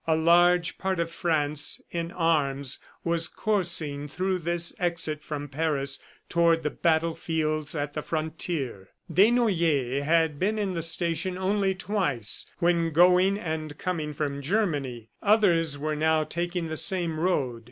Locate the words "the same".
16.67-17.19